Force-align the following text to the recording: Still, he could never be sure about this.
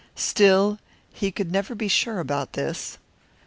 Still, 0.15 0.79
he 1.13 1.29
could 1.31 1.51
never 1.51 1.75
be 1.75 1.87
sure 1.87 2.19
about 2.19 2.53
this. 2.53 2.97